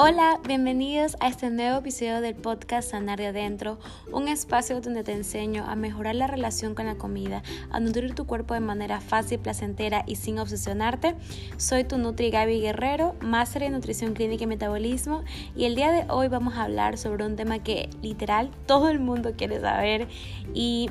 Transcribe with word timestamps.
Hola, 0.00 0.38
bienvenidos 0.46 1.16
a 1.18 1.26
este 1.26 1.50
nuevo 1.50 1.78
episodio 1.78 2.20
del 2.20 2.36
podcast 2.36 2.92
Sanar 2.92 3.18
de 3.18 3.26
Adentro, 3.26 3.80
un 4.12 4.28
espacio 4.28 4.80
donde 4.80 5.02
te 5.02 5.10
enseño 5.10 5.64
a 5.64 5.74
mejorar 5.74 6.14
la 6.14 6.28
relación 6.28 6.76
con 6.76 6.86
la 6.86 6.94
comida, 6.94 7.42
a 7.72 7.80
nutrir 7.80 8.14
tu 8.14 8.24
cuerpo 8.24 8.54
de 8.54 8.60
manera 8.60 9.00
fácil, 9.00 9.40
placentera 9.40 10.04
y 10.06 10.14
sin 10.14 10.38
obsesionarte. 10.38 11.16
Soy 11.56 11.82
tu 11.82 11.98
Nutri 11.98 12.30
Gaby 12.30 12.60
Guerrero, 12.60 13.16
máster 13.20 13.64
en 13.64 13.72
nutrición 13.72 14.14
clínica 14.14 14.44
y 14.44 14.46
metabolismo, 14.46 15.24
y 15.56 15.64
el 15.64 15.74
día 15.74 15.90
de 15.90 16.04
hoy 16.08 16.28
vamos 16.28 16.54
a 16.54 16.62
hablar 16.62 16.96
sobre 16.96 17.26
un 17.26 17.34
tema 17.34 17.58
que 17.58 17.90
literal 18.00 18.52
todo 18.66 18.90
el 18.90 19.00
mundo 19.00 19.32
quiere 19.36 19.60
saber 19.60 20.06
y 20.54 20.90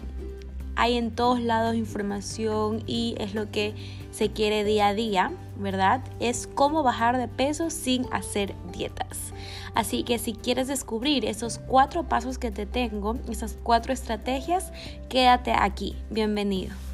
hay 0.77 0.95
en 0.95 1.11
todos 1.11 1.41
lados 1.41 1.75
información 1.75 2.83
y 2.85 3.15
es 3.17 3.33
lo 3.33 3.49
que 3.51 3.73
se 4.11 4.29
quiere 4.29 4.63
día 4.63 4.87
a 4.87 4.93
día, 4.93 5.31
¿verdad? 5.57 6.01
Es 6.19 6.47
cómo 6.47 6.83
bajar 6.83 7.17
de 7.17 7.27
peso 7.27 7.71
sin 7.71 8.05
hacer 8.13 8.53
dietas. 8.71 9.33
Así 9.73 10.03
que 10.03 10.19
si 10.19 10.33
quieres 10.33 10.67
descubrir 10.67 11.25
esos 11.25 11.57
cuatro 11.57 12.03
pasos 12.03 12.37
que 12.37 12.51
te 12.51 12.65
tengo, 12.67 13.15
esas 13.29 13.57
cuatro 13.63 13.91
estrategias, 13.91 14.71
quédate 15.09 15.51
aquí. 15.51 15.95
Bienvenido. 16.11 16.86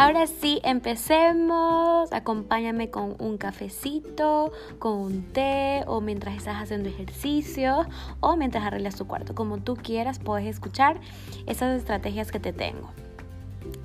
Ahora 0.00 0.28
sí, 0.28 0.60
empecemos. 0.62 2.12
Acompáñame 2.12 2.88
con 2.88 3.16
un 3.18 3.36
cafecito, 3.36 4.52
con 4.78 4.92
un 4.92 5.32
té 5.32 5.82
o 5.88 6.00
mientras 6.00 6.36
estás 6.36 6.62
haciendo 6.62 6.88
ejercicio 6.88 7.84
o 8.20 8.36
mientras 8.36 8.64
arreglas 8.64 8.94
tu 8.94 9.08
cuarto. 9.08 9.34
Como 9.34 9.58
tú 9.58 9.74
quieras, 9.74 10.20
puedes 10.20 10.46
escuchar 10.46 11.00
esas 11.48 11.76
estrategias 11.76 12.30
que 12.30 12.38
te 12.38 12.52
tengo. 12.52 12.92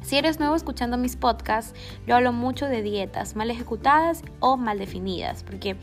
Si 0.03 0.17
eres 0.17 0.37
nuevo 0.37 0.55
escuchando 0.55 0.97
mis 0.97 1.15
podcasts, 1.15 1.73
yo 2.05 2.15
hablo 2.15 2.33
mucho 2.33 2.67
de 2.67 2.81
dietas 2.81 3.35
mal 3.35 3.49
ejecutadas 3.49 4.21
o 4.41 4.57
mal 4.57 4.77
definidas, 4.77 5.43
porque 5.43 5.77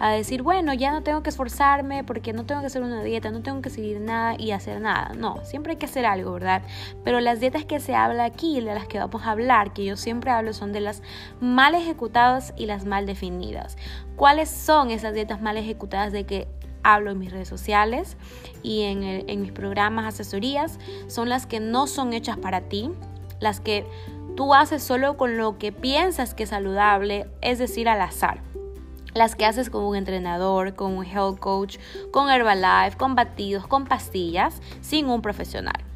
a 0.00 0.10
decir, 0.10 0.42
bueno, 0.42 0.72
ya 0.72 0.90
no 0.90 1.02
tengo 1.02 1.22
que 1.22 1.28
esforzarme 1.28 2.02
porque 2.02 2.32
no 2.32 2.46
tengo 2.46 2.62
que 2.62 2.66
hacer 2.66 2.82
una 2.82 3.04
dieta, 3.04 3.30
no 3.30 3.42
tengo 3.42 3.60
que 3.60 3.68
seguir 3.68 4.00
nada 4.00 4.34
y 4.36 4.50
hacer 4.50 4.80
nada. 4.80 5.12
No, 5.16 5.44
siempre 5.44 5.72
hay 5.72 5.76
que 5.78 5.86
hacer 5.86 6.06
algo, 6.06 6.32
¿verdad? 6.32 6.62
Pero 7.04 7.20
las 7.20 7.38
dietas 7.38 7.66
que 7.66 7.80
se 7.80 7.94
habla 7.94 8.24
aquí, 8.24 8.60
de 8.60 8.74
las 8.74 8.88
que 8.88 8.98
vamos 8.98 9.22
a 9.22 9.30
hablar, 9.30 9.74
que 9.74 9.84
yo 9.84 9.96
siempre 9.96 10.30
hablo, 10.30 10.54
son 10.54 10.72
de 10.72 10.80
las 10.80 11.02
mal 11.40 11.74
ejecutadas 11.74 12.54
y 12.56 12.64
las 12.64 12.86
mal 12.86 13.04
definidas. 13.04 13.76
¿Cuáles 14.16 14.48
son 14.48 14.90
esas 14.90 15.12
dietas 15.12 15.42
mal 15.42 15.58
ejecutadas 15.58 16.12
de 16.12 16.24
que 16.24 16.48
hablo 16.82 17.10
en 17.10 17.18
mis 17.18 17.30
redes 17.30 17.48
sociales 17.48 18.16
y 18.62 18.82
en, 18.82 19.02
en 19.04 19.42
mis 19.42 19.52
programas, 19.52 20.06
asesorías? 20.06 20.78
Son 21.08 21.28
las 21.28 21.46
que 21.46 21.60
no 21.60 21.86
son 21.86 22.14
hechas 22.14 22.38
para 22.38 22.62
ti, 22.62 22.90
las 23.40 23.60
que 23.60 23.84
tú 24.36 24.54
haces 24.54 24.82
solo 24.82 25.16
con 25.16 25.36
lo 25.36 25.58
que 25.58 25.72
piensas 25.72 26.34
que 26.34 26.44
es 26.44 26.50
saludable, 26.50 27.26
es 27.40 27.58
decir, 27.58 27.88
al 27.88 28.00
azar 28.00 28.42
las 29.14 29.34
que 29.34 29.44
haces 29.44 29.70
con 29.70 29.84
un 29.84 29.96
entrenador, 29.96 30.74
con 30.74 30.96
un 30.96 31.04
health 31.04 31.38
coach, 31.38 31.78
con 32.12 32.30
Herbalife, 32.30 32.96
con 32.96 33.14
batidos, 33.14 33.66
con 33.66 33.84
pastillas, 33.84 34.60
sin 34.80 35.08
un 35.08 35.22
profesional. 35.22 35.89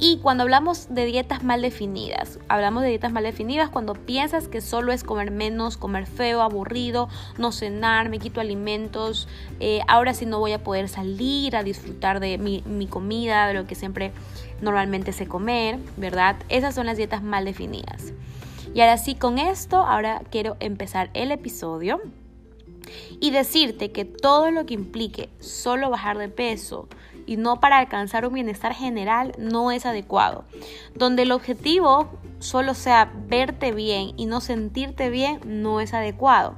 Y 0.00 0.18
cuando 0.18 0.44
hablamos 0.44 0.94
de 0.94 1.06
dietas 1.06 1.42
mal 1.42 1.60
definidas, 1.60 2.38
hablamos 2.48 2.82
de 2.82 2.90
dietas 2.90 3.10
mal 3.10 3.24
definidas 3.24 3.68
cuando 3.68 3.94
piensas 3.94 4.46
que 4.46 4.60
solo 4.60 4.92
es 4.92 5.02
comer 5.02 5.30
menos, 5.32 5.76
comer 5.76 6.06
feo, 6.06 6.40
aburrido, 6.40 7.08
no 7.36 7.50
cenar, 7.50 8.08
me 8.08 8.20
quito 8.20 8.40
alimentos, 8.40 9.26
eh, 9.58 9.80
ahora 9.88 10.14
sí 10.14 10.24
no 10.24 10.38
voy 10.38 10.52
a 10.52 10.62
poder 10.62 10.88
salir 10.88 11.56
a 11.56 11.64
disfrutar 11.64 12.20
de 12.20 12.38
mi, 12.38 12.62
mi 12.64 12.86
comida, 12.86 13.48
de 13.48 13.54
lo 13.54 13.66
que 13.66 13.74
siempre 13.74 14.12
normalmente 14.60 15.12
sé 15.12 15.26
comer, 15.26 15.78
¿verdad? 15.96 16.36
Esas 16.48 16.74
son 16.74 16.86
las 16.86 16.96
dietas 16.96 17.22
mal 17.22 17.44
definidas. 17.44 18.12
Y 18.74 18.80
ahora 18.80 18.98
sí, 18.98 19.14
con 19.14 19.38
esto, 19.38 19.78
ahora 19.78 20.22
quiero 20.30 20.56
empezar 20.60 21.10
el 21.14 21.32
episodio 21.32 22.00
y 23.20 23.30
decirte 23.30 23.92
que 23.92 24.04
todo 24.04 24.50
lo 24.50 24.66
que 24.66 24.74
implique 24.74 25.28
solo 25.40 25.90
bajar 25.90 26.18
de 26.18 26.28
peso 26.28 26.88
y 27.26 27.36
no 27.36 27.60
para 27.60 27.78
alcanzar 27.78 28.26
un 28.26 28.34
bienestar 28.34 28.74
general 28.74 29.32
no 29.38 29.70
es 29.70 29.84
adecuado. 29.84 30.44
Donde 30.94 31.22
el 31.22 31.32
objetivo 31.32 32.08
solo 32.38 32.74
sea 32.74 33.12
verte 33.28 33.72
bien 33.72 34.12
y 34.16 34.26
no 34.26 34.40
sentirte 34.40 35.10
bien 35.10 35.40
no 35.44 35.80
es 35.80 35.92
adecuado. 35.92 36.56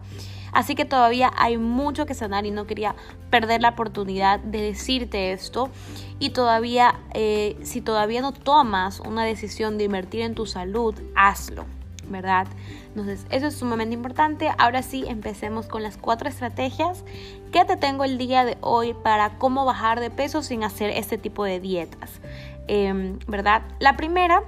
Así 0.52 0.74
que 0.74 0.84
todavía 0.84 1.32
hay 1.36 1.58
mucho 1.58 2.06
que 2.06 2.14
sanar 2.14 2.47
y 2.47 2.50
no 2.50 2.66
quería 2.66 2.94
perder 3.30 3.62
la 3.62 3.70
oportunidad 3.70 4.41
de 4.41 4.60
decirte 4.60 5.32
esto. 5.32 5.70
Y 6.18 6.30
todavía, 6.30 7.00
eh, 7.14 7.56
si 7.62 7.80
todavía 7.80 8.20
no 8.20 8.32
tomas 8.32 9.00
una 9.00 9.24
decisión 9.24 9.78
de 9.78 9.84
invertir 9.84 10.22
en 10.22 10.34
tu 10.34 10.47
salud, 10.47 10.94
hazlo. 11.14 11.64
¿Verdad? 12.08 12.46
Entonces, 12.88 13.26
eso 13.30 13.46
es 13.46 13.54
sumamente 13.54 13.94
importante. 13.94 14.50
Ahora 14.58 14.82
sí, 14.82 15.04
empecemos 15.06 15.66
con 15.66 15.82
las 15.82 15.96
cuatro 15.96 16.28
estrategias 16.28 17.04
que 17.52 17.64
te 17.64 17.76
tengo 17.76 18.04
el 18.04 18.18
día 18.18 18.44
de 18.44 18.56
hoy 18.60 18.94
para 18.94 19.38
cómo 19.38 19.64
bajar 19.64 20.00
de 20.00 20.10
peso 20.10 20.42
sin 20.42 20.64
hacer 20.64 20.90
este 20.90 21.18
tipo 21.18 21.44
de 21.44 21.60
dietas, 21.60 22.20
em, 22.68 23.18
¿verdad? 23.26 23.62
La 23.78 23.96
primera 23.96 24.42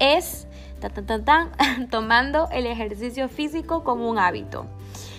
es 0.00 0.46
tomando 1.90 2.48
el 2.52 2.66
ejercicio 2.66 3.28
físico 3.28 3.82
como 3.84 4.08
un 4.08 4.18
hábito. 4.18 4.66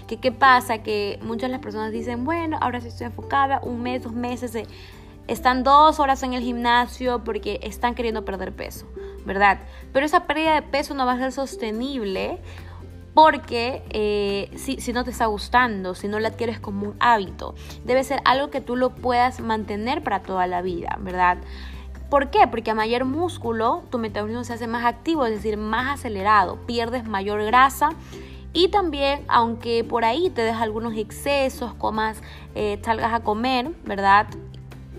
¿Qué, 0.07 0.17
¿Qué 0.17 0.31
pasa? 0.31 0.79
Que 0.79 1.19
muchas 1.21 1.49
de 1.49 1.49
las 1.49 1.61
personas 1.61 1.91
dicen, 1.91 2.25
bueno, 2.25 2.57
ahora 2.61 2.81
sí 2.81 2.87
estoy 2.87 3.07
enfocada, 3.07 3.59
un 3.61 3.81
mes, 3.81 4.03
dos 4.03 4.13
meses, 4.13 4.55
eh, 4.55 4.65
están 5.27 5.63
dos 5.63 5.99
horas 5.99 6.23
en 6.23 6.33
el 6.33 6.41
gimnasio 6.41 7.23
porque 7.23 7.59
están 7.61 7.93
queriendo 7.93 8.25
perder 8.25 8.51
peso. 8.53 8.87
¿Verdad? 9.25 9.59
Pero 9.93 10.05
esa 10.05 10.25
pérdida 10.25 10.55
de 10.55 10.61
peso 10.61 10.93
no 10.93 11.05
va 11.05 11.13
a 11.13 11.17
ser 11.17 11.31
sostenible 11.31 12.39
porque 13.13 13.83
eh, 13.89 14.51
si, 14.57 14.79
si, 14.79 14.93
no 14.93 15.03
te 15.03 15.11
está 15.11 15.25
gustando, 15.25 15.95
si 15.95 16.07
no 16.07 16.19
la 16.19 16.29
adquieres 16.29 16.59
como 16.59 16.87
un 16.87 16.95
hábito, 16.99 17.55
debe 17.83 18.03
ser 18.03 18.21
algo 18.23 18.49
que 18.49 18.61
tú 18.61 18.75
lo 18.75 18.91
puedas 18.91 19.39
mantener 19.39 20.03
para 20.03 20.21
toda 20.21 20.47
la 20.47 20.61
vida, 20.61 20.97
¿verdad? 21.01 21.37
¿Por 22.09 22.31
qué? 22.31 22.47
Porque 22.47 22.71
a 22.71 22.75
mayor 22.75 23.05
músculo 23.05 23.83
tu 23.91 23.99
metabolismo 23.99 24.43
se 24.43 24.53
hace 24.53 24.67
más 24.67 24.85
activo, 24.85 25.25
es 25.25 25.33
decir, 25.33 25.57
más 25.57 25.99
acelerado, 25.99 26.57
pierdes 26.65 27.05
mayor 27.05 27.43
grasa 27.43 27.89
y 28.51 28.69
también, 28.69 29.23
aunque 29.27 29.83
por 29.83 30.05
ahí 30.05 30.31
te 30.31 30.41
des 30.41 30.55
algunos 30.55 30.95
excesos, 30.97 31.75
comas, 31.75 32.21
eh, 32.55 32.79
salgas 32.83 33.13
a 33.13 33.19
comer, 33.19 33.71
¿verdad? 33.85 34.27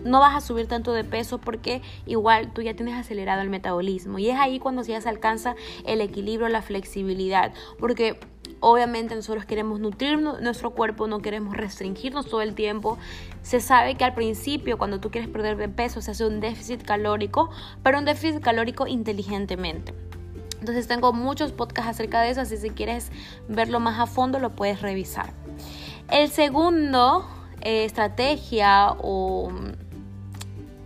No 0.05 0.21
vas 0.21 0.37
a 0.37 0.41
subir 0.41 0.67
tanto 0.67 0.93
de 0.93 1.05
peso 1.05 1.39
porque 1.39 1.83
igual 2.07 2.53
tú 2.53 2.63
ya 2.63 2.75
tienes 2.75 2.95
acelerado 2.95 3.43
el 3.43 3.51
metabolismo 3.51 4.19
y 4.19 4.31
es 4.31 4.39
ahí 4.39 4.59
cuando 4.59 4.83
ya 4.83 5.01
se 5.01 5.09
alcanza 5.09 5.55
el 5.85 6.01
equilibrio, 6.01 6.49
la 6.49 6.63
flexibilidad, 6.63 7.53
porque 7.79 8.19
obviamente 8.61 9.15
nosotros 9.15 9.45
queremos 9.45 9.81
nutrir 9.81 10.19
nuestro 10.19 10.71
cuerpo, 10.71 11.07
no 11.07 11.21
queremos 11.21 11.57
restringirnos 11.57 12.27
todo 12.27 12.43
el 12.43 12.55
tiempo. 12.55 12.99
Se 13.43 13.61
sabe 13.61 13.95
que 13.95 14.05
al 14.05 14.15
principio 14.15 14.79
cuando 14.79 15.01
tú 15.01 15.11
quieres 15.11 15.31
perder 15.31 15.57
de 15.57 15.69
peso 15.69 16.01
se 16.01 16.11
hace 16.11 16.27
un 16.27 16.41
déficit 16.41 16.83
calórico, 16.83 17.51
pero 17.83 17.99
un 17.99 18.05
déficit 18.05 18.41
calórico 18.41 18.87
inteligentemente. 18.87 19.95
Entonces 20.61 20.87
tengo 20.87 21.15
muchos 21.15 21.53
podcasts 21.53 21.91
acerca 21.91 22.21
de 22.21 22.31
eso, 22.31 22.43
así 22.43 22.59
si 22.59 22.71
quieres 22.71 23.11
verlo 23.49 23.81
más 23.81 23.99
a 23.99 24.07
fondo 24.07 24.39
lo 24.39 24.51
puedes 24.51 24.83
revisar. 24.83 25.33
El 26.11 26.29
segundo 26.29 27.27
eh, 27.63 27.85
estrategia 27.85 28.93
o 28.99 29.51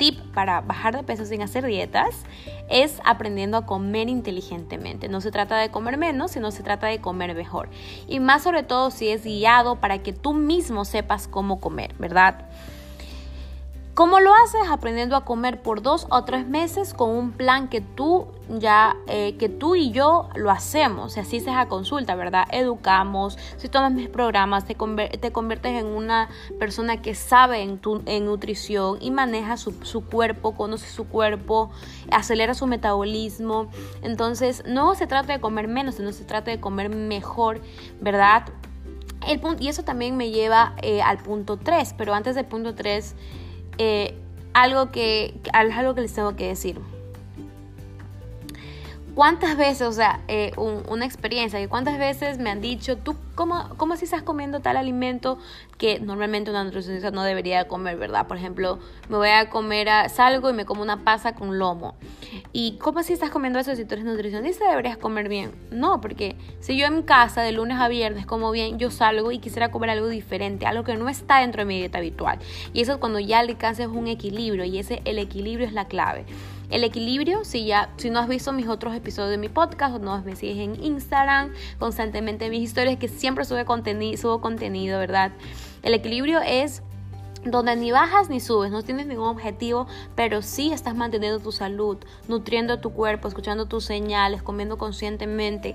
tip 0.04 0.20
para 0.34 0.60
bajar 0.60 0.96
de 0.96 1.02
peso 1.02 1.24
sin 1.24 1.40
hacer 1.40 1.64
dietas 1.64 2.24
es 2.68 3.00
aprendiendo 3.04 3.56
a 3.56 3.64
comer 3.64 4.08
inteligentemente. 4.08 5.08
No 5.08 5.20
se 5.20 5.30
trata 5.30 5.56
de 5.56 5.70
comer 5.70 5.96
menos, 5.96 6.32
sino 6.32 6.50
se 6.50 6.62
trata 6.62 6.88
de 6.88 7.00
comer 7.00 7.34
mejor. 7.34 7.70
Y 8.06 8.20
más 8.20 8.42
sobre 8.42 8.62
todo 8.62 8.90
si 8.90 9.08
es 9.08 9.24
guiado 9.24 9.76
para 9.76 10.02
que 10.02 10.12
tú 10.12 10.34
mismo 10.34 10.84
sepas 10.84 11.26
cómo 11.26 11.58
comer, 11.58 11.94
¿verdad? 11.98 12.46
¿Cómo 13.94 14.18
lo 14.18 14.34
haces? 14.34 14.62
Aprendiendo 14.68 15.14
a 15.14 15.24
comer 15.24 15.62
por 15.62 15.80
dos 15.80 16.08
o 16.10 16.24
tres 16.24 16.48
meses 16.48 16.92
con 16.94 17.10
un 17.10 17.30
plan 17.30 17.68
que 17.68 17.80
tú 17.80 18.26
ya, 18.48 18.96
eh, 19.06 19.36
que 19.36 19.48
tú 19.48 19.76
y 19.76 19.92
yo 19.92 20.30
lo 20.34 20.50
hacemos. 20.50 21.12
Si 21.12 21.20
así 21.20 21.38
se 21.38 21.52
a 21.52 21.68
consulta, 21.68 22.16
¿verdad? 22.16 22.44
Educamos, 22.50 23.38
si 23.56 23.68
tomas 23.68 23.92
mis 23.92 24.08
programas, 24.08 24.64
te, 24.64 24.74
te 24.74 25.30
conviertes 25.30 25.80
en 25.80 25.86
una 25.86 26.28
persona 26.58 27.02
que 27.02 27.14
sabe 27.14 27.62
en, 27.62 27.78
tu, 27.78 28.02
en 28.06 28.24
nutrición 28.24 28.98
y 29.00 29.12
maneja 29.12 29.56
su, 29.56 29.70
su 29.84 30.04
cuerpo, 30.04 30.56
conoce 30.56 30.88
su 30.90 31.06
cuerpo, 31.06 31.70
acelera 32.10 32.54
su 32.54 32.66
metabolismo. 32.66 33.68
Entonces, 34.02 34.64
no 34.66 34.96
se 34.96 35.06
trata 35.06 35.34
de 35.34 35.40
comer 35.40 35.68
menos, 35.68 35.94
sino 35.94 36.10
se 36.10 36.24
trata 36.24 36.50
de 36.50 36.58
comer 36.58 36.88
mejor, 36.88 37.60
¿verdad? 38.00 38.46
El 39.28 39.40
y 39.60 39.68
eso 39.68 39.84
también 39.84 40.16
me 40.16 40.30
lleva 40.30 40.74
eh, 40.82 41.00
al 41.00 41.18
punto 41.18 41.58
3, 41.58 41.94
pero 41.96 42.12
antes 42.12 42.34
del 42.34 42.44
punto 42.44 42.74
3 42.74 43.14
eh, 43.78 44.14
algo, 44.52 44.90
que, 44.90 45.34
algo 45.52 45.94
que 45.94 46.00
les 46.02 46.14
tengo 46.14 46.36
que 46.36 46.48
decir. 46.48 46.78
¿Cuántas 49.14 49.56
veces, 49.56 49.82
o 49.82 49.92
sea, 49.92 50.20
eh, 50.26 50.50
una 50.56 51.04
experiencia, 51.04 51.60
que 51.60 51.68
cuántas 51.68 51.98
veces 51.98 52.38
me 52.38 52.50
han 52.50 52.60
dicho, 52.60 52.96
tú, 52.98 53.14
¿cómo, 53.36 53.68
¿cómo 53.76 53.96
si 53.96 54.06
estás 54.06 54.22
comiendo 54.22 54.58
tal 54.58 54.76
alimento 54.76 55.38
que 55.78 56.00
normalmente 56.00 56.50
una 56.50 56.64
nutricionista 56.64 57.12
no 57.12 57.22
debería 57.22 57.68
comer, 57.68 57.96
verdad? 57.96 58.26
Por 58.26 58.38
ejemplo, 58.38 58.80
me 59.08 59.16
voy 59.16 59.28
a 59.28 59.50
comer, 59.50 59.88
a, 59.88 60.08
salgo 60.08 60.50
y 60.50 60.52
me 60.52 60.64
como 60.64 60.82
una 60.82 61.04
pasa 61.04 61.36
con 61.36 61.60
lomo. 61.60 61.94
¿Y 62.52 62.76
cómo 62.78 63.04
si 63.04 63.12
estás 63.12 63.30
comiendo 63.30 63.60
eso 63.60 63.76
si 63.76 63.84
tú 63.84 63.94
eres 63.94 64.04
nutricionista 64.04 64.68
deberías 64.68 64.96
comer 64.96 65.28
bien? 65.28 65.52
No, 65.70 66.00
porque 66.00 66.34
si 66.58 66.76
yo 66.76 66.86
en 66.86 67.02
casa 67.02 67.42
de 67.42 67.52
lunes 67.52 67.78
a 67.78 67.86
viernes 67.86 68.26
como 68.26 68.50
bien, 68.50 68.80
yo 68.80 68.90
salgo 68.90 69.30
y 69.30 69.38
quisiera 69.38 69.70
comer 69.70 69.90
algo 69.90 70.08
diferente, 70.08 70.66
algo 70.66 70.82
que 70.82 70.96
no 70.96 71.08
está 71.08 71.38
dentro 71.38 71.60
de 71.62 71.66
mi 71.66 71.78
dieta 71.78 71.98
habitual. 71.98 72.40
Y 72.72 72.80
eso 72.80 72.94
es 72.94 72.98
cuando 72.98 73.20
ya 73.20 73.38
alcances 73.38 73.86
un 73.86 74.08
equilibrio 74.08 74.64
y 74.64 74.78
ese 74.78 75.02
el 75.04 75.20
equilibrio 75.20 75.68
es 75.68 75.72
la 75.72 75.84
clave. 75.86 76.24
El 76.74 76.82
equilibrio, 76.82 77.44
si 77.44 77.66
ya, 77.66 77.88
si 77.98 78.10
no 78.10 78.18
has 78.18 78.26
visto 78.26 78.52
mis 78.52 78.66
otros 78.66 78.96
episodios 78.96 79.30
de 79.30 79.38
mi 79.38 79.48
podcast 79.48 79.94
o 79.94 80.00
no 80.00 80.20
me 80.22 80.34
sigues 80.34 80.58
en 80.58 80.82
Instagram, 80.82 81.52
constantemente 81.78 82.50
mis 82.50 82.62
historias 82.64 82.98
que 82.98 83.06
siempre 83.06 83.44
sube 83.44 83.64
contenido, 83.64 84.20
subo 84.20 84.40
contenido, 84.40 84.98
¿verdad? 84.98 85.30
El 85.84 85.94
equilibrio 85.94 86.40
es 86.40 86.82
donde 87.44 87.76
ni 87.76 87.92
bajas 87.92 88.30
ni 88.30 88.40
subes, 88.40 88.70
no 88.70 88.82
tienes 88.82 89.06
ningún 89.06 89.28
objetivo, 89.28 89.86
pero 90.14 90.42
sí 90.42 90.72
estás 90.72 90.94
manteniendo 90.94 91.40
tu 91.40 91.52
salud, 91.52 91.98
nutriendo 92.28 92.80
tu 92.80 92.92
cuerpo, 92.92 93.28
escuchando 93.28 93.66
tus 93.66 93.84
señales, 93.84 94.42
comiendo 94.42 94.78
conscientemente, 94.78 95.74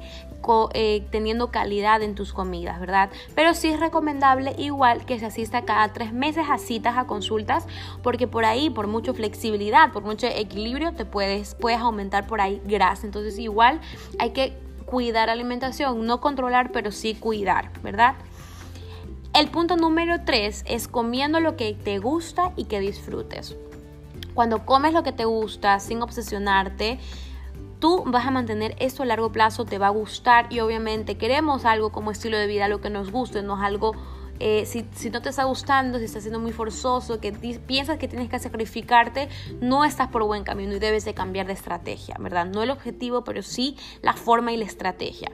eh, 0.73 1.05
teniendo 1.11 1.51
calidad 1.51 2.01
en 2.01 2.15
tus 2.15 2.33
comidas, 2.33 2.79
¿verdad? 2.79 3.09
Pero 3.35 3.53
sí 3.53 3.67
es 3.69 3.79
recomendable 3.79 4.55
igual 4.57 5.05
que 5.05 5.19
se 5.19 5.25
asista 5.25 5.63
cada 5.63 5.93
tres 5.93 6.11
meses 6.13 6.45
a 6.49 6.57
citas, 6.57 6.97
a 6.97 7.05
consultas, 7.05 7.67
porque 8.01 8.27
por 8.27 8.45
ahí, 8.45 8.69
por 8.69 8.87
mucha 8.87 9.13
flexibilidad, 9.13 9.91
por 9.91 10.03
mucho 10.03 10.27
equilibrio, 10.27 10.93
te 10.93 11.05
puedes, 11.05 11.55
puedes 11.55 11.79
aumentar 11.79 12.25
por 12.27 12.41
ahí 12.41 12.61
grasa. 12.65 13.05
Entonces 13.05 13.37
igual 13.37 13.79
hay 14.17 14.31
que 14.31 14.57
cuidar 14.85 15.29
alimentación, 15.29 16.05
no 16.07 16.19
controlar, 16.19 16.71
pero 16.71 16.91
sí 16.91 17.13
cuidar, 17.13 17.71
¿verdad? 17.83 18.15
El 19.33 19.47
punto 19.49 19.77
número 19.77 20.21
tres 20.25 20.63
es 20.67 20.87
comiendo 20.87 21.39
lo 21.39 21.55
que 21.55 21.73
te 21.73 21.99
gusta 21.99 22.51
y 22.55 22.65
que 22.65 22.79
disfrutes. 22.79 23.55
Cuando 24.33 24.65
comes 24.65 24.93
lo 24.93 25.03
que 25.03 25.11
te 25.11 25.25
gusta 25.25 25.79
sin 25.79 26.01
obsesionarte, 26.01 26.99
tú 27.79 28.03
vas 28.07 28.25
a 28.25 28.31
mantener 28.31 28.75
esto 28.79 29.03
a 29.03 29.05
largo 29.05 29.31
plazo, 29.31 29.65
te 29.65 29.77
va 29.77 29.87
a 29.87 29.91
gustar 29.91 30.47
y 30.51 30.59
obviamente 30.61 31.17
queremos 31.17 31.65
algo 31.65 31.91
como 31.91 32.11
estilo 32.11 32.37
de 32.37 32.47
vida, 32.47 32.67
lo 32.67 32.81
que 32.81 32.89
nos 32.89 33.11
guste, 33.11 33.43
no 33.43 33.55
es 33.57 33.63
algo, 33.63 33.93
eh, 34.39 34.65
si, 34.65 34.85
si, 34.95 35.11
no 35.11 35.21
te 35.21 35.29
está 35.29 35.43
gustando, 35.43 35.99
si 35.99 36.05
está 36.05 36.19
siendo 36.19 36.39
muy 36.39 36.51
forzoso, 36.51 37.21
que 37.21 37.31
piensas 37.31 37.99
que 37.99 38.07
tienes 38.07 38.29
que 38.29 38.39
sacrificarte, 38.39 39.29
no 39.61 39.85
estás 39.85 40.07
por 40.07 40.23
buen 40.23 40.43
camino 40.43 40.75
y 40.75 40.79
debes 40.79 41.05
de 41.05 41.13
cambiar 41.13 41.45
de 41.45 41.53
estrategia, 41.53 42.15
¿verdad? 42.19 42.47
No 42.47 42.63
el 42.63 42.71
objetivo, 42.71 43.23
pero 43.23 43.43
sí 43.43 43.77
la 44.01 44.13
forma 44.13 44.51
y 44.51 44.57
la 44.57 44.65
estrategia. 44.65 45.31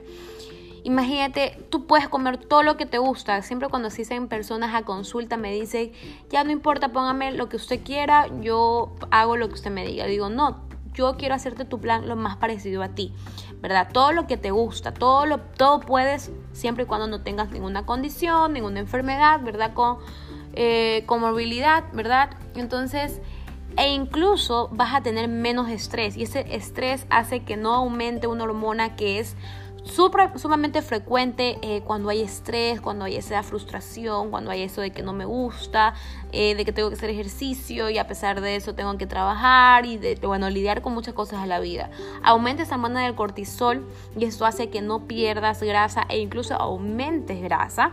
Imagínate, 0.86 1.58
tú 1.68 1.84
puedes 1.84 2.08
comer 2.08 2.36
todo 2.38 2.62
lo 2.62 2.76
que 2.76 2.86
te 2.86 2.98
gusta. 2.98 3.42
Siempre 3.42 3.68
cuando 3.68 3.88
asisten 3.88 4.28
personas 4.28 4.72
a 4.72 4.82
consulta 4.82 5.36
me 5.36 5.52
dicen, 5.52 5.90
ya 6.30 6.44
no 6.44 6.52
importa, 6.52 6.92
póngame 6.92 7.32
lo 7.32 7.48
que 7.48 7.56
usted 7.56 7.82
quiera, 7.82 8.28
yo 8.40 8.94
hago 9.10 9.36
lo 9.36 9.48
que 9.48 9.54
usted 9.54 9.72
me 9.72 9.84
diga. 9.84 10.06
Digo, 10.06 10.28
no, 10.28 10.60
yo 10.94 11.16
quiero 11.16 11.34
hacerte 11.34 11.64
tu 11.64 11.80
plan 11.80 12.06
lo 12.06 12.14
más 12.14 12.36
parecido 12.36 12.84
a 12.84 12.90
ti, 12.90 13.12
¿verdad? 13.60 13.88
Todo 13.92 14.12
lo 14.12 14.28
que 14.28 14.36
te 14.36 14.52
gusta, 14.52 14.94
todo, 14.94 15.26
lo, 15.26 15.40
todo 15.40 15.80
puedes, 15.80 16.30
siempre 16.52 16.84
y 16.84 16.86
cuando 16.86 17.08
no 17.08 17.20
tengas 17.20 17.50
ninguna 17.50 17.84
condición, 17.84 18.52
ninguna 18.52 18.78
enfermedad, 18.78 19.40
¿verdad? 19.42 19.74
Con, 19.74 19.98
eh, 20.52 21.04
movilidad, 21.08 21.82
¿verdad? 21.94 22.30
Entonces, 22.54 23.20
e 23.76 23.92
incluso 23.92 24.68
vas 24.70 24.94
a 24.94 25.02
tener 25.02 25.26
menos 25.26 25.68
estrés 25.68 26.16
y 26.16 26.22
ese 26.22 26.46
estrés 26.54 27.08
hace 27.10 27.40
que 27.40 27.56
no 27.56 27.74
aumente 27.74 28.28
una 28.28 28.44
hormona 28.44 28.94
que 28.94 29.18
es 29.18 29.36
sumamente 29.86 30.82
frecuente 30.82 31.58
eh, 31.62 31.82
cuando 31.84 32.08
hay 32.08 32.22
estrés, 32.22 32.80
cuando 32.80 33.04
hay 33.04 33.16
esa 33.16 33.42
frustración, 33.42 34.30
cuando 34.30 34.50
hay 34.50 34.62
eso 34.62 34.80
de 34.80 34.90
que 34.90 35.02
no 35.02 35.12
me 35.12 35.24
gusta, 35.24 35.94
eh, 36.32 36.54
de 36.54 36.64
que 36.64 36.72
tengo 36.72 36.88
que 36.88 36.96
hacer 36.96 37.10
ejercicio 37.10 37.88
y 37.90 37.98
a 37.98 38.06
pesar 38.06 38.40
de 38.40 38.56
eso 38.56 38.74
tengo 38.74 38.96
que 38.98 39.06
trabajar 39.06 39.86
y 39.86 39.98
de, 39.98 40.16
bueno, 40.16 40.50
lidiar 40.50 40.82
con 40.82 40.92
muchas 40.92 41.14
cosas 41.14 41.42
en 41.42 41.48
la 41.48 41.60
vida. 41.60 41.90
Aumenta 42.22 42.62
esa 42.62 42.74
hormona 42.74 43.04
del 43.04 43.14
cortisol 43.14 43.86
y 44.18 44.24
esto 44.24 44.44
hace 44.44 44.68
que 44.70 44.82
no 44.82 45.06
pierdas 45.06 45.62
grasa 45.62 46.02
e 46.08 46.18
incluso 46.18 46.54
aumentes 46.54 47.40
grasa. 47.40 47.92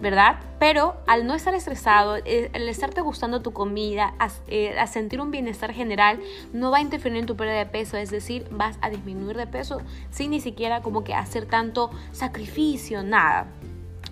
¿Verdad? 0.00 0.36
Pero 0.58 0.96
al 1.06 1.26
no 1.26 1.34
estar 1.34 1.54
estresado, 1.54 2.16
eh, 2.24 2.50
al 2.54 2.68
estarte 2.68 3.00
gustando 3.00 3.40
tu 3.42 3.52
comida, 3.52 4.14
eh, 4.46 4.78
a, 4.78 4.86
sentir 4.86 5.20
un 5.20 5.30
bienestar 5.30 5.72
general, 5.72 6.20
no 6.52 6.70
va 6.70 6.78
a 6.78 6.80
interferir 6.80 7.18
en 7.18 7.26
tu 7.26 7.36
pérdida 7.36 7.58
de 7.58 7.66
peso, 7.66 7.96
es 7.96 8.10
decir, 8.10 8.46
vas 8.50 8.78
a 8.80 8.90
disminuir 8.90 9.36
de 9.36 9.46
peso 9.46 9.80
sin 10.10 10.30
ni 10.30 10.40
siquiera 10.40 10.82
como 10.82 11.02
que 11.02 11.14
hacer 11.14 11.46
tanto 11.46 11.90
sacrificio, 12.12 13.02
nada. 13.02 13.46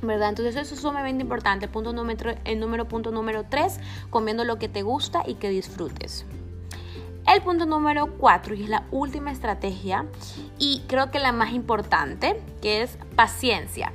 ¿verdad? 0.03 0.29
Entonces 0.29 0.57
eso 0.57 0.75
es 0.75 0.81
sumamente 0.81 1.23
importante. 1.23 1.69
Punto 1.69 1.93
número, 1.93 2.35
el 2.45 2.61
número 2.61 2.87
punto 2.87 3.11
número 3.13 3.45
3, 3.49 3.81
comiendo 4.11 4.45
lo 4.45 4.59
que 4.59 4.69
te 4.69 4.83
gusta 4.83 5.23
y 5.27 5.35
que 5.35 5.49
disfrutes. 5.49 6.27
El 7.27 7.43
punto 7.43 7.65
número 7.65 8.15
4 8.19 8.55
y 8.55 8.65
es 8.65 8.69
la 8.69 8.85
última 8.91 9.33
estrategia 9.33 10.05
y 10.59 10.83
creo 10.87 11.11
que 11.11 11.19
la 11.19 11.33
más 11.33 11.53
importante, 11.53 12.41
que 12.61 12.83
es 12.83 12.99
paciencia 13.17 13.91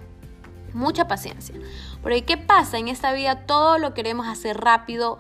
mucha 0.74 1.08
paciencia. 1.08 1.56
Porque 2.02 2.24
¿qué 2.24 2.38
pasa? 2.38 2.78
En 2.78 2.88
esta 2.88 3.14
vida 3.14 3.46
todo 3.46 3.78
lo 3.78 3.94
queremos 3.94 4.28
hacer 4.28 4.58
rápido, 4.58 5.18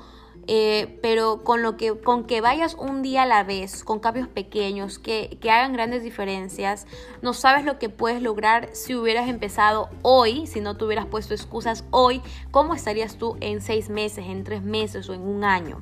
eh, 0.47 0.99
pero 1.01 1.43
con, 1.43 1.61
lo 1.61 1.77
que, 1.77 1.99
con 1.99 2.25
que 2.25 2.41
vayas 2.41 2.73
un 2.73 3.01
día 3.01 3.23
a 3.23 3.25
la 3.25 3.43
vez, 3.43 3.83
con 3.83 3.99
cambios 3.99 4.27
pequeños, 4.27 4.97
que, 4.97 5.37
que 5.39 5.51
hagan 5.51 5.73
grandes 5.73 6.03
diferencias, 6.03 6.87
no 7.21 7.33
sabes 7.33 7.63
lo 7.63 7.77
que 7.77 7.89
puedes 7.89 8.21
lograr 8.21 8.69
si 8.73 8.95
hubieras 8.95 9.29
empezado 9.29 9.89
hoy, 10.01 10.47
si 10.47 10.59
no 10.59 10.77
te 10.77 10.85
hubieras 10.85 11.05
puesto 11.05 11.33
excusas 11.33 11.83
hoy, 11.91 12.21
cómo 12.49 12.73
estarías 12.73 13.17
tú 13.17 13.37
en 13.39 13.61
seis 13.61 13.89
meses, 13.89 14.25
en 14.27 14.43
tres 14.43 14.63
meses 14.63 15.09
o 15.09 15.13
en 15.13 15.21
un 15.21 15.43
año. 15.43 15.81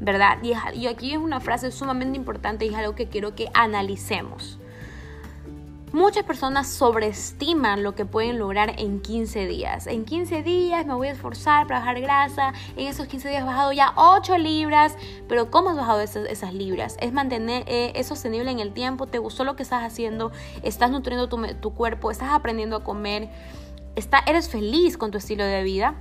¿Verdad? 0.00 0.38
Y, 0.42 0.52
y 0.78 0.86
aquí 0.88 1.12
es 1.12 1.18
una 1.18 1.40
frase 1.40 1.70
sumamente 1.70 2.18
importante 2.18 2.66
y 2.66 2.70
es 2.70 2.74
algo 2.74 2.94
que 2.94 3.08
quiero 3.08 3.34
que 3.34 3.48
analicemos. 3.54 4.58
Muchas 5.94 6.24
personas 6.24 6.66
sobreestiman 6.66 7.84
lo 7.84 7.94
que 7.94 8.04
pueden 8.04 8.40
lograr 8.40 8.74
en 8.78 9.00
15 9.00 9.46
días. 9.46 9.86
En 9.86 10.04
15 10.04 10.42
días 10.42 10.84
me 10.86 10.94
voy 10.94 11.06
a 11.06 11.12
esforzar 11.12 11.68
para 11.68 11.78
bajar 11.78 12.00
grasa. 12.00 12.52
En 12.74 12.88
esos 12.88 13.06
15 13.06 13.28
días 13.28 13.42
he 13.42 13.46
bajado 13.46 13.70
ya 13.70 13.92
8 13.94 14.36
libras. 14.38 14.96
Pero 15.28 15.52
¿cómo 15.52 15.70
has 15.70 15.76
bajado 15.76 16.00
esas, 16.00 16.52
libras? 16.52 16.96
Es 16.98 17.12
mantener, 17.12 17.62
eh, 17.68 17.92
es 17.94 18.08
sostenible 18.08 18.50
en 18.50 18.58
el 18.58 18.72
tiempo. 18.72 19.06
¿Te 19.06 19.18
gustó 19.18 19.44
lo 19.44 19.54
que 19.54 19.62
estás 19.62 19.84
haciendo? 19.84 20.32
¿Estás 20.64 20.90
nutriendo 20.90 21.28
tu, 21.28 21.40
tu 21.60 21.74
cuerpo? 21.74 22.10
¿Estás 22.10 22.30
aprendiendo 22.32 22.74
a 22.74 22.82
comer? 22.82 23.28
Está, 23.94 24.18
¿Eres 24.26 24.48
feliz 24.48 24.98
con 24.98 25.12
tu 25.12 25.18
estilo 25.18 25.44
de 25.44 25.62
vida? 25.62 25.94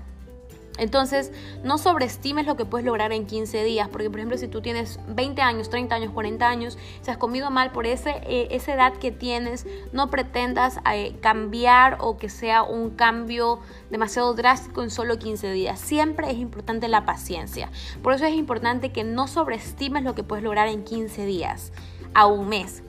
Entonces, 0.77 1.31
no 1.63 1.77
sobreestimes 1.77 2.47
lo 2.47 2.55
que 2.55 2.65
puedes 2.65 2.85
lograr 2.85 3.11
en 3.11 3.27
15 3.27 3.63
días, 3.63 3.89
porque 3.89 4.09
por 4.09 4.19
ejemplo, 4.19 4.37
si 4.37 4.47
tú 4.47 4.61
tienes 4.61 4.99
20 5.07 5.41
años, 5.41 5.69
30 5.69 5.93
años, 5.93 6.11
40 6.11 6.47
años, 6.47 6.77
si 7.01 7.11
has 7.11 7.17
comido 7.17 7.51
mal 7.51 7.71
por 7.71 7.85
ese, 7.85 8.21
eh, 8.23 8.47
esa 8.51 8.73
edad 8.73 8.93
que 8.93 9.11
tienes, 9.11 9.67
no 9.91 10.09
pretendas 10.09 10.79
eh, 10.91 11.15
cambiar 11.21 11.97
o 11.99 12.17
que 12.17 12.27
sea 12.27 12.63
un 12.63 12.89
cambio 12.91 13.59
demasiado 13.91 14.33
drástico 14.33 14.81
en 14.81 14.89
solo 14.89 15.19
15 15.19 15.51
días. 15.51 15.79
Siempre 15.79 16.31
es 16.31 16.37
importante 16.37 16.87
la 16.87 17.05
paciencia. 17.05 17.69
Por 18.01 18.13
eso 18.13 18.25
es 18.25 18.33
importante 18.33 18.91
que 18.91 19.03
no 19.03 19.27
sobreestimes 19.27 20.03
lo 20.03 20.15
que 20.15 20.23
puedes 20.23 20.43
lograr 20.43 20.67
en 20.67 20.83
15 20.83 21.25
días, 21.25 21.71
a 22.15 22.25
un 22.25 22.49
mes. 22.49 22.81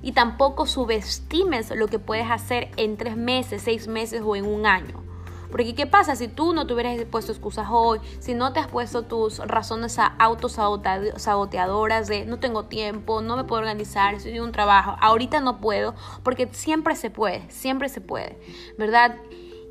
Y 0.00 0.12
tampoco 0.12 0.66
subestimes 0.66 1.70
lo 1.70 1.88
que 1.88 1.98
puedes 1.98 2.30
hacer 2.30 2.70
en 2.76 2.96
3 2.96 3.16
meses, 3.16 3.62
6 3.62 3.88
meses 3.88 4.22
o 4.24 4.36
en 4.36 4.46
un 4.46 4.66
año. 4.66 5.11
Porque 5.52 5.74
¿qué 5.76 5.86
pasa 5.86 6.16
si 6.16 6.26
tú 6.26 6.54
no 6.54 6.66
te 6.66 6.74
hubieras 6.74 7.04
puesto 7.04 7.30
excusas 7.30 7.68
hoy? 7.70 8.00
Si 8.18 8.34
no 8.34 8.52
te 8.52 8.58
has 8.58 8.66
puesto 8.66 9.02
tus 9.04 9.38
razones 9.38 9.98
autosaboteadoras 10.18 12.08
de 12.08 12.24
no 12.24 12.40
tengo 12.40 12.64
tiempo, 12.64 13.20
no 13.20 13.36
me 13.36 13.44
puedo 13.44 13.60
organizar, 13.60 14.14
estoy 14.14 14.32
en 14.36 14.42
un 14.42 14.52
trabajo, 14.52 14.96
ahorita 15.00 15.40
no 15.40 15.60
puedo, 15.60 15.94
porque 16.24 16.48
siempre 16.52 16.96
se 16.96 17.10
puede, 17.10 17.48
siempre 17.50 17.88
se 17.88 18.00
puede, 18.00 18.40
¿verdad? 18.78 19.16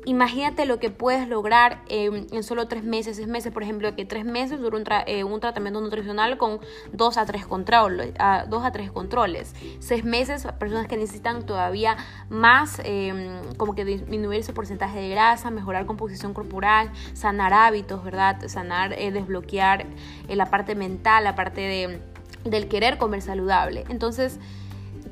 Imagínate 0.04 0.66
lo 0.66 0.80
que 0.80 0.90
puedes 0.90 1.28
lograr 1.28 1.82
en 1.88 2.42
solo 2.42 2.66
tres 2.66 2.82
meses, 2.82 3.16
seis 3.16 3.28
meses, 3.28 3.52
por 3.52 3.62
ejemplo, 3.62 3.94
que 3.94 4.04
tres 4.04 4.24
meses 4.24 4.60
dura 4.60 4.76
un, 4.76 4.84
eh, 5.06 5.22
un 5.22 5.38
tratamiento 5.38 5.80
nutricional 5.80 6.38
con 6.38 6.58
dos 6.92 7.16
a 7.18 7.24
tres 7.24 7.46
controles, 7.46 8.12
dos 8.48 8.64
a 8.64 8.72
tres 8.72 8.90
controles. 8.90 9.54
Seis 9.78 10.04
meses, 10.04 10.44
personas 10.58 10.88
que 10.88 10.96
necesitan 10.96 11.46
todavía 11.46 11.96
más, 12.28 12.80
em, 12.84 13.54
como 13.56 13.76
que 13.76 13.84
disminuir 13.84 14.40
ese 14.40 14.52
porcentaje 14.52 14.98
de 14.98 15.08
grasa, 15.08 15.50
mejorar 15.50 15.86
composición 15.86 16.34
corporal, 16.34 16.90
sanar 17.12 17.52
hábitos, 17.52 18.02
¿verdad? 18.02 18.48
Sanar, 18.48 18.94
eh, 18.94 19.12
desbloquear 19.12 19.86
eh, 20.28 20.34
la 20.34 20.46
parte 20.46 20.74
mental, 20.74 21.22
la 21.22 21.36
parte 21.36 21.60
de, 21.60 22.00
del 22.44 22.66
querer 22.66 22.98
comer 22.98 23.22
saludable. 23.22 23.84
Entonces, 23.88 24.40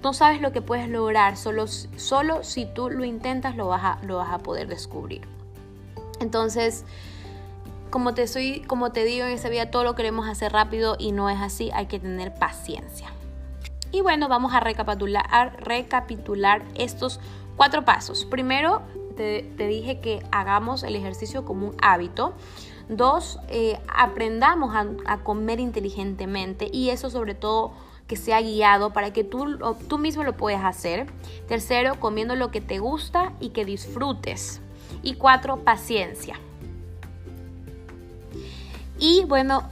no 0.02 0.12
sabes 0.12 0.40
lo 0.40 0.52
que 0.52 0.62
puedes 0.62 0.88
lograr, 0.88 1.36
solo, 1.36 1.66
solo 1.66 2.42
si 2.42 2.66
tú 2.66 2.90
lo 2.90 3.04
intentas 3.04 3.56
lo 3.56 3.68
vas, 3.68 3.82
a, 3.84 3.98
lo 4.04 4.16
vas 4.16 4.30
a 4.30 4.38
poder 4.38 4.68
descubrir. 4.68 5.22
Entonces, 6.20 6.84
como 7.90 8.14
te, 8.14 8.26
soy, 8.26 8.60
como 8.66 8.92
te 8.92 9.04
digo, 9.04 9.26
en 9.26 9.32
esta 9.32 9.48
vida 9.48 9.70
todo 9.70 9.84
lo 9.84 9.94
queremos 9.94 10.28
hacer 10.28 10.52
rápido 10.52 10.96
y 10.98 11.12
no 11.12 11.28
es 11.28 11.40
así, 11.40 11.70
hay 11.74 11.86
que 11.86 11.98
tener 11.98 12.34
paciencia. 12.34 13.12
Y 13.92 14.02
bueno, 14.02 14.28
vamos 14.28 14.54
a 14.54 14.60
recapitular, 14.60 15.26
a 15.30 15.46
recapitular 15.46 16.62
estos 16.74 17.20
cuatro 17.56 17.84
pasos. 17.84 18.24
Primero, 18.24 18.82
te, 19.16 19.66
dije 19.66 20.00
que 20.00 20.22
hagamos 20.30 20.82
el 20.82 20.96
ejercicio 20.96 21.44
como 21.44 21.68
un 21.68 21.76
hábito. 21.82 22.32
Dos, 22.88 23.38
eh, 23.48 23.78
aprendamos 23.94 24.74
a, 24.74 25.18
comer 25.18 25.60
inteligentemente 25.60 26.68
y 26.72 26.90
eso 26.90 27.10
sobre 27.10 27.34
todo 27.34 27.72
que 28.10 28.16
sea 28.16 28.40
guiado 28.40 28.92
para 28.92 29.12
que 29.12 29.22
tú, 29.22 29.56
tú 29.86 29.96
mismo 29.96 30.24
lo 30.24 30.36
puedas 30.36 30.64
hacer. 30.64 31.06
Tercero, 31.46 32.00
comiendo 32.00 32.34
lo 32.34 32.50
que 32.50 32.60
te 32.60 32.80
gusta 32.80 33.32
y 33.38 33.50
que 33.50 33.64
disfrutes. 33.64 34.60
Y 35.04 35.14
cuatro, 35.14 35.58
paciencia. 35.58 36.34
Y 38.98 39.24
bueno, 39.26 39.62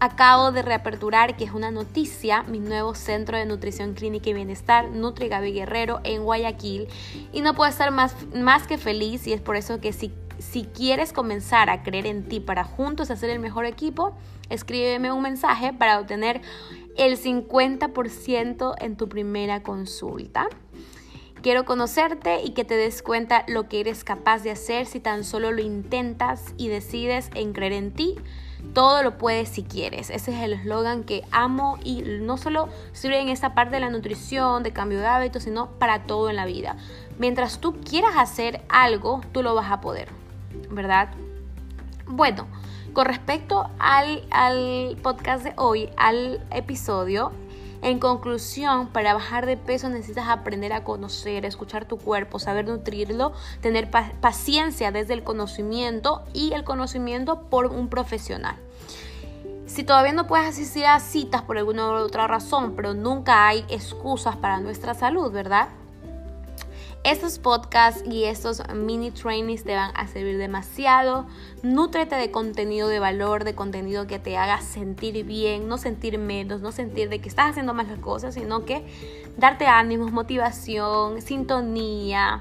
acabo 0.00 0.52
de 0.52 0.62
reaperturar, 0.62 1.36
que 1.36 1.44
es 1.44 1.50
una 1.50 1.70
noticia, 1.70 2.44
mi 2.44 2.60
nuevo 2.60 2.94
centro 2.94 3.36
de 3.36 3.44
nutrición 3.44 3.92
clínica 3.92 4.30
y 4.30 4.32
bienestar, 4.32 4.88
Nutri 4.88 5.28
Gaby 5.28 5.52
Guerrero, 5.52 6.00
en 6.02 6.24
Guayaquil. 6.24 6.88
Y 7.34 7.42
no 7.42 7.52
puedo 7.52 7.68
estar 7.68 7.90
más, 7.90 8.16
más 8.34 8.66
que 8.66 8.78
feliz 8.78 9.26
y 9.26 9.34
es 9.34 9.42
por 9.42 9.56
eso 9.56 9.82
que 9.82 9.92
si, 9.92 10.14
si 10.38 10.64
quieres 10.64 11.12
comenzar 11.12 11.68
a 11.68 11.82
creer 11.82 12.06
en 12.06 12.26
ti 12.26 12.40
para 12.40 12.64
juntos 12.64 13.10
hacer 13.10 13.28
el 13.28 13.38
mejor 13.38 13.66
equipo, 13.66 14.16
escríbeme 14.48 15.12
un 15.12 15.20
mensaje 15.20 15.74
para 15.74 16.00
obtener 16.00 16.40
el 16.96 17.18
50% 17.18 18.74
en 18.78 18.96
tu 18.96 19.08
primera 19.08 19.62
consulta. 19.62 20.48
Quiero 21.42 21.64
conocerte 21.64 22.42
y 22.42 22.50
que 22.50 22.64
te 22.64 22.76
des 22.76 23.02
cuenta 23.02 23.44
lo 23.46 23.68
que 23.68 23.80
eres 23.80 24.02
capaz 24.02 24.42
de 24.42 24.50
hacer 24.50 24.86
si 24.86 25.00
tan 25.00 25.22
solo 25.22 25.52
lo 25.52 25.62
intentas 25.62 26.54
y 26.56 26.68
decides 26.68 27.30
en 27.34 27.52
creer 27.52 27.72
en 27.72 27.92
ti 27.92 28.16
todo 28.72 29.02
lo 29.02 29.18
puedes 29.18 29.48
si 29.48 29.62
quieres. 29.62 30.10
Ese 30.10 30.32
es 30.32 30.42
el 30.42 30.52
eslogan 30.54 31.04
que 31.04 31.22
amo 31.30 31.78
y 31.84 32.02
no 32.02 32.36
solo 32.36 32.68
sirve 32.92 33.20
en 33.20 33.28
esta 33.28 33.54
parte 33.54 33.76
de 33.76 33.80
la 33.80 33.90
nutrición, 33.90 34.62
de 34.62 34.72
cambio 34.72 34.98
de 34.98 35.06
hábitos, 35.06 35.44
sino 35.44 35.70
para 35.78 36.04
todo 36.04 36.30
en 36.30 36.36
la 36.36 36.46
vida. 36.46 36.76
Mientras 37.18 37.60
tú 37.60 37.80
quieras 37.80 38.14
hacer 38.16 38.62
algo, 38.68 39.20
tú 39.32 39.42
lo 39.42 39.54
vas 39.54 39.70
a 39.70 39.80
poder, 39.80 40.08
¿verdad? 40.70 41.10
Bueno, 42.08 42.46
con 42.92 43.06
respecto 43.06 43.68
al, 43.78 44.24
al 44.30 44.96
podcast 45.02 45.44
de 45.44 45.52
hoy, 45.56 45.90
al 45.96 46.40
episodio, 46.52 47.32
en 47.82 47.98
conclusión, 47.98 48.88
para 48.88 49.12
bajar 49.12 49.44
de 49.44 49.56
peso 49.56 49.88
necesitas 49.88 50.28
aprender 50.28 50.72
a 50.72 50.84
conocer, 50.84 51.44
escuchar 51.44 51.84
tu 51.84 51.98
cuerpo, 51.98 52.38
saber 52.38 52.66
nutrirlo, 52.66 53.32
tener 53.60 53.90
paciencia 53.90 54.92
desde 54.92 55.14
el 55.14 55.24
conocimiento 55.24 56.24
y 56.32 56.52
el 56.52 56.64
conocimiento 56.64 57.42
por 57.42 57.66
un 57.66 57.88
profesional. 57.88 58.56
Si 59.66 59.82
todavía 59.82 60.12
no 60.12 60.26
puedes 60.26 60.46
asistir 60.46 60.86
a 60.86 61.00
citas 61.00 61.42
por 61.42 61.58
alguna 61.58 61.90
u 61.90 61.94
otra 61.94 62.26
razón, 62.28 62.74
pero 62.76 62.94
nunca 62.94 63.48
hay 63.48 63.64
excusas 63.68 64.36
para 64.36 64.60
nuestra 64.60 64.94
salud, 64.94 65.30
¿verdad? 65.32 65.68
Estos 67.06 67.38
podcasts 67.38 68.02
y 68.04 68.24
estos 68.24 68.60
mini 68.74 69.12
trainings 69.12 69.62
te 69.62 69.76
van 69.76 69.92
a 69.94 70.08
servir 70.08 70.38
demasiado. 70.38 71.28
Nútrete 71.62 72.16
de 72.16 72.32
contenido 72.32 72.88
de 72.88 72.98
valor, 72.98 73.44
de 73.44 73.54
contenido 73.54 74.08
que 74.08 74.18
te 74.18 74.36
haga 74.36 74.60
sentir 74.60 75.24
bien, 75.24 75.68
no 75.68 75.78
sentir 75.78 76.18
menos, 76.18 76.62
no 76.62 76.72
sentir 76.72 77.08
de 77.08 77.20
que 77.20 77.28
estás 77.28 77.50
haciendo 77.50 77.74
más 77.74 77.86
las 77.86 78.00
cosas, 78.00 78.34
sino 78.34 78.64
que 78.64 78.84
darte 79.36 79.68
ánimos, 79.68 80.10
motivación, 80.10 81.22
sintonía 81.22 82.40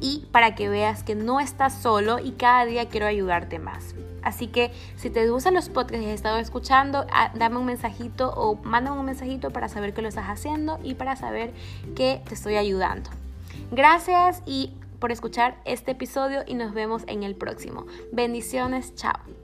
y 0.00 0.26
para 0.32 0.54
que 0.54 0.70
veas 0.70 1.04
que 1.04 1.14
no 1.14 1.38
estás 1.38 1.74
solo 1.74 2.18
y 2.18 2.30
cada 2.32 2.64
día 2.64 2.88
quiero 2.88 3.04
ayudarte 3.04 3.58
más. 3.58 3.94
Así 4.22 4.46
que 4.46 4.72
si 4.96 5.10
te 5.10 5.28
gustan 5.28 5.52
los 5.52 5.68
podcasts 5.68 6.02
y 6.02 6.08
has 6.08 6.14
estado 6.14 6.38
escuchando, 6.38 7.04
ah, 7.12 7.30
dame 7.34 7.58
un 7.58 7.66
mensajito 7.66 8.32
o 8.34 8.54
mándame 8.54 8.98
un 8.98 9.04
mensajito 9.04 9.50
para 9.50 9.68
saber 9.68 9.92
que 9.92 10.00
lo 10.00 10.08
estás 10.08 10.30
haciendo 10.30 10.78
y 10.82 10.94
para 10.94 11.14
saber 11.14 11.52
que 11.94 12.22
te 12.26 12.34
estoy 12.34 12.56
ayudando. 12.56 13.10
Gracias 13.72 14.42
y 14.44 14.74
por 15.00 15.12
escuchar 15.12 15.60
este 15.64 15.92
episodio 15.92 16.42
y 16.46 16.52
nos 16.52 16.74
vemos 16.74 17.04
en 17.06 17.22
el 17.22 17.34
próximo. 17.34 17.86
Bendiciones, 18.12 18.94
chao. 18.94 19.41